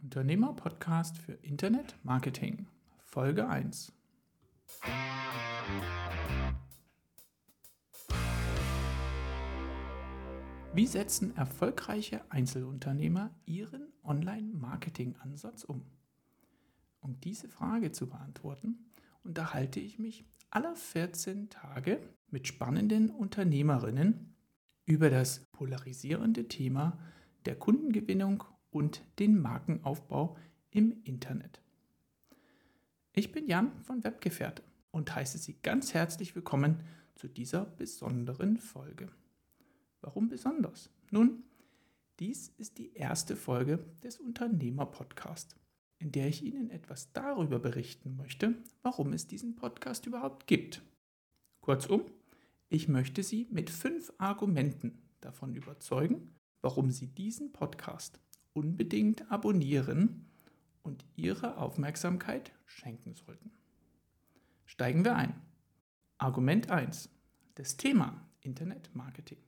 [0.00, 2.68] Unternehmer-Podcast für Internet Marketing,
[3.04, 3.92] Folge 1.
[10.72, 15.84] Wie setzen erfolgreiche Einzelunternehmer ihren Online-Marketing-Ansatz um?
[17.00, 18.92] Um diese Frage zu beantworten,
[19.24, 21.98] unterhalte ich mich alle 14 Tage
[22.30, 24.36] mit spannenden Unternehmerinnen
[24.84, 27.00] über das polarisierende Thema
[27.46, 30.36] der Kundengewinnung und den Markenaufbau
[30.70, 31.60] im Internet.
[33.12, 36.82] Ich bin Jan von Webgefährte und heiße Sie ganz herzlich willkommen
[37.14, 39.10] zu dieser besonderen Folge.
[40.00, 40.90] Warum besonders?
[41.10, 41.42] Nun,
[42.20, 45.56] dies ist die erste Folge des Unternehmer-Podcast,
[45.98, 50.82] in der ich Ihnen etwas darüber berichten möchte, warum es diesen Podcast überhaupt gibt.
[51.60, 52.02] Kurzum,
[52.68, 58.20] ich möchte Sie mit fünf Argumenten davon überzeugen, warum Sie diesen Podcast
[58.58, 60.26] unbedingt abonnieren
[60.82, 63.52] und Ihre Aufmerksamkeit schenken sollten.
[64.66, 65.34] Steigen wir ein.
[66.18, 67.08] Argument 1.
[67.54, 69.38] Das Thema Internet Marketing.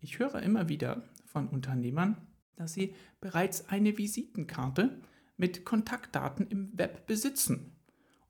[0.00, 2.16] Ich höre immer wieder von Unternehmern,
[2.56, 5.00] dass sie bereits eine Visitenkarte
[5.36, 7.76] mit Kontaktdaten im Web besitzen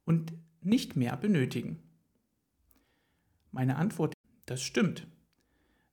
[0.05, 1.83] und nicht mehr benötigen.
[3.53, 4.15] Meine Antwort,
[4.47, 5.07] das stimmt.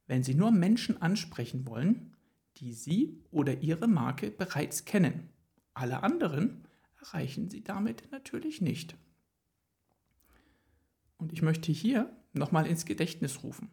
[0.07, 2.10] Wenn Sie nur Menschen ansprechen wollen,
[2.61, 5.29] die Sie oder Ihre Marke bereits kennen.
[5.73, 6.67] Alle anderen
[6.99, 8.95] erreichen Sie damit natürlich nicht.
[11.17, 13.69] Und ich möchte hier nochmal ins Gedächtnis rufen.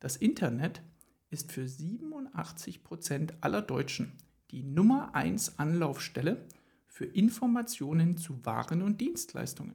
[0.00, 0.82] Das Internet
[1.30, 4.12] ist für 87 Prozent aller Deutschen
[4.50, 6.46] die Nummer 1 Anlaufstelle
[6.86, 9.74] für Informationen zu Waren und Dienstleistungen.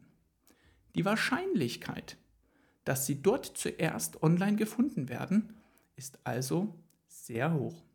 [0.95, 2.17] Die Wahrscheinlichkeit,
[2.85, 5.53] dass sie dort zuerst online gefunden werden,
[5.95, 6.75] ist also
[7.07, 7.88] sehr hoch.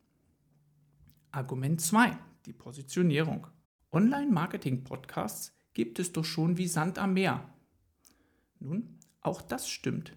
[1.35, 3.49] Argument 2, die Positionierung.
[3.91, 7.53] Online-Marketing-Podcasts gibt es doch schon wie Sand am Meer.
[8.61, 10.17] Nun, auch das stimmt.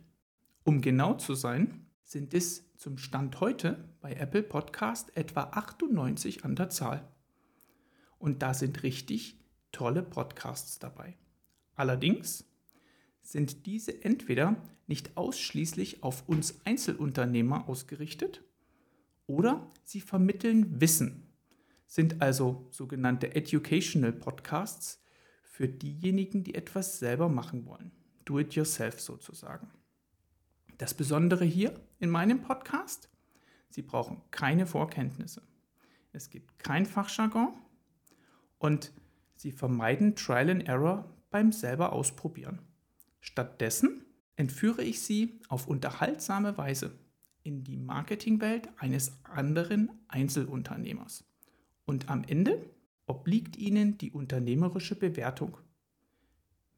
[0.64, 6.56] Um genau zu sein, sind es zum Stand heute bei Apple Podcast etwa 98 an
[6.56, 7.08] der Zahl.
[8.20, 9.40] Und da sind richtig
[9.72, 11.18] tolle Podcasts dabei.
[11.74, 12.46] Allerdings
[13.24, 14.56] sind diese entweder
[14.86, 18.44] nicht ausschließlich auf uns Einzelunternehmer ausgerichtet
[19.28, 21.28] oder sie vermitteln Wissen,
[21.86, 25.02] sind also sogenannte Educational Podcasts
[25.44, 27.92] für diejenigen, die etwas selber machen wollen.
[28.26, 29.70] Do it yourself sozusagen.
[30.78, 33.10] Das Besondere hier in meinem Podcast,
[33.70, 35.42] Sie brauchen keine Vorkenntnisse.
[36.14, 37.54] Es gibt kein Fachjargon
[38.60, 38.92] und
[39.36, 42.60] Sie vermeiden Trial and Error beim selber ausprobieren.
[43.20, 44.06] Stattdessen
[44.36, 46.98] entführe ich Sie auf unterhaltsame Weise
[47.48, 51.24] in die Marketingwelt eines anderen Einzelunternehmers.
[51.86, 52.70] Und am Ende
[53.06, 55.58] obliegt Ihnen die unternehmerische Bewertung.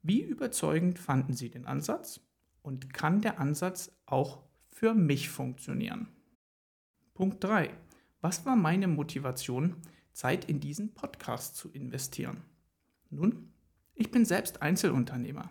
[0.02, 2.20] Wie überzeugend fanden Sie den Ansatz
[2.62, 6.06] und kann der Ansatz auch für mich funktionieren?
[7.14, 7.70] Punkt 3.
[8.20, 9.74] Was war meine Motivation,
[10.12, 12.44] Zeit in diesen Podcast zu investieren?
[13.10, 13.52] Nun,
[13.94, 15.50] ich bin selbst Einzelunternehmer,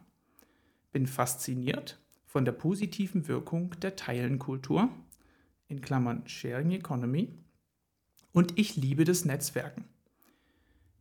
[0.93, 4.89] bin fasziniert von der positiven Wirkung der Teilenkultur
[5.69, 7.33] in Klammern Sharing Economy.
[8.33, 9.85] Und ich liebe das Netzwerken.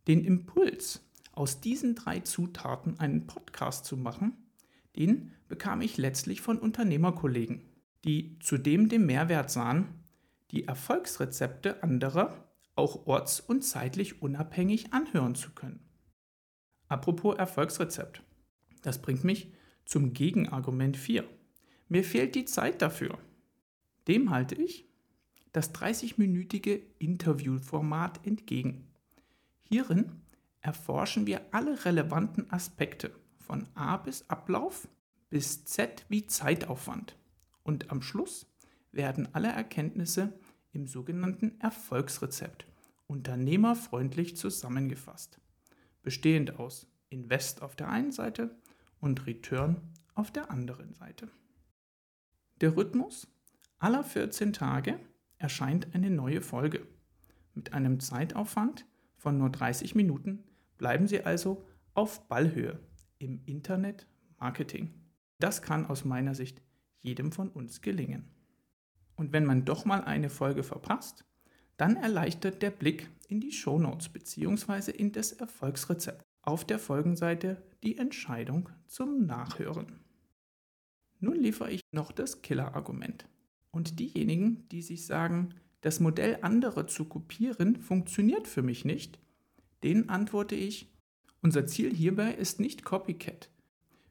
[0.07, 1.01] Den Impuls,
[1.33, 4.33] aus diesen drei Zutaten einen Podcast zu machen,
[4.95, 7.65] den bekam ich letztlich von Unternehmerkollegen,
[8.05, 9.87] die zudem den Mehrwert sahen,
[10.51, 15.81] die Erfolgsrezepte anderer auch orts- und zeitlich unabhängig anhören zu können.
[16.87, 18.23] Apropos Erfolgsrezept.
[18.81, 19.53] Das bringt mich
[19.85, 21.23] zum Gegenargument 4.
[21.89, 23.17] Mir fehlt die Zeit dafür.
[24.07, 24.87] Dem halte ich
[25.51, 28.87] das 30-minütige Interviewformat entgegen.
[29.61, 30.11] Hierin
[30.61, 34.87] erforschen wir alle relevanten Aspekte von A bis Ablauf
[35.29, 37.15] bis Z wie Zeitaufwand.
[37.63, 38.47] Und am Schluss
[38.91, 40.33] werden alle Erkenntnisse
[40.71, 42.65] im sogenannten Erfolgsrezept
[43.07, 45.39] unternehmerfreundlich zusammengefasst,
[46.03, 48.55] bestehend aus Invest auf der einen Seite
[48.99, 49.81] und Return
[50.13, 51.29] auf der anderen Seite.
[52.61, 53.27] Der Rhythmus
[53.79, 54.99] aller 14 Tage
[55.37, 56.85] erscheint eine neue Folge.
[57.53, 58.85] Mit einem Zeitaufwand
[59.17, 60.43] von nur 30 Minuten
[60.77, 62.79] bleiben Sie also auf Ballhöhe
[63.17, 64.93] im Internet Marketing.
[65.39, 66.61] Das kann aus meiner Sicht
[66.99, 68.29] jedem von uns gelingen.
[69.15, 71.25] Und wenn man doch mal eine Folge verpasst,
[71.77, 74.91] dann erleichtert der Blick in die Shownotes bzw.
[74.91, 79.99] in das Erfolgsrezept auf der Folgenseite die Entscheidung zum Nachhören.
[81.19, 83.27] Nun liefere ich noch das Killer-Argument.
[83.71, 89.19] Und diejenigen, die sich sagen, das Modell anderer zu kopieren funktioniert für mich nicht,
[89.83, 90.91] Denen antworte ich,
[91.41, 93.49] unser Ziel hierbei ist nicht Copycat.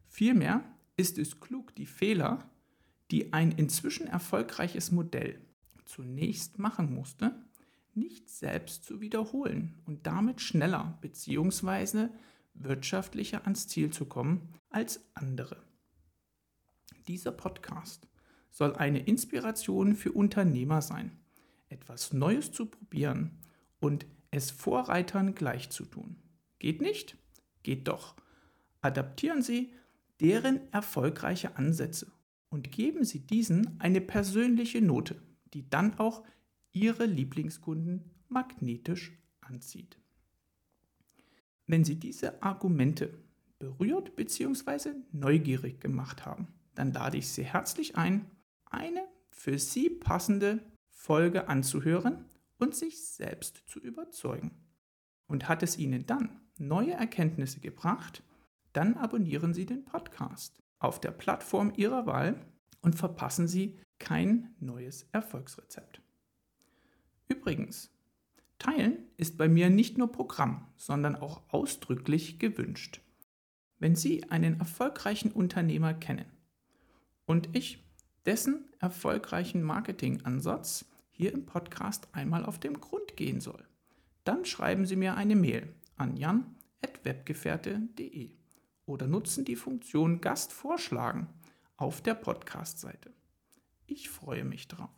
[0.07, 0.65] Vielmehr
[0.97, 2.51] ist es klug, die Fehler,
[3.11, 5.41] die ein inzwischen erfolgreiches Modell
[5.85, 7.45] zunächst machen musste,
[7.95, 12.09] nicht selbst zu wiederholen und damit schneller bzw.
[12.55, 15.63] wirtschaftlicher ans Ziel zu kommen als andere.
[17.09, 18.07] Dieser Podcast
[18.51, 21.13] soll eine Inspiration für Unternehmer sein,
[21.69, 23.39] etwas Neues zu probieren
[23.81, 26.17] und es Vorreitern gleich zu tun.
[26.59, 27.17] Geht nicht?
[27.63, 28.17] Geht doch.
[28.81, 29.73] Adaptieren Sie
[30.21, 32.11] deren erfolgreiche Ansätze
[32.49, 35.21] und geben Sie diesen eine persönliche Note,
[35.55, 36.25] die dann auch
[36.73, 39.99] Ihre Lieblingskunden magnetisch anzieht.
[41.67, 43.15] Wenn Sie diese Argumente
[43.59, 44.91] berührt bzw.
[45.13, 48.27] neugierig gemacht haben, dann lade ich Sie herzlich ein,
[48.71, 52.25] eine für Sie passende Folge anzuhören
[52.59, 54.51] und sich selbst zu überzeugen.
[55.27, 58.23] Und hat es Ihnen dann neue Erkenntnisse gebracht,
[58.73, 62.47] dann abonnieren Sie den Podcast auf der Plattform Ihrer Wahl
[62.81, 66.01] und verpassen Sie kein neues Erfolgsrezept.
[67.29, 67.91] Übrigens,
[68.59, 73.01] Teilen ist bei mir nicht nur Programm, sondern auch ausdrücklich gewünscht.
[73.79, 76.27] Wenn Sie einen erfolgreichen Unternehmer kennen
[77.27, 77.88] und ich
[78.29, 83.67] dessen erfolgreichen Marketingansatz hier im Podcast einmal auf den Grund gehen soll,
[84.25, 88.33] dann schreiben Sie mir eine Mail an jan.webgefährte.de
[88.85, 91.27] oder nutzen die Funktion Gast vorschlagen
[91.79, 93.15] auf der Podcast-Seite.
[93.87, 94.91] Ich freue mich drauf.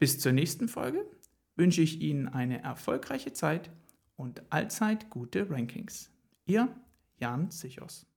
[0.00, 1.06] Bis zur nächsten Folge
[1.54, 3.70] wünsche ich Ihnen eine erfolgreiche Zeit
[4.16, 6.10] und allzeit gute Rankings.
[6.44, 6.74] Ihr
[7.18, 8.11] Jan Sichos.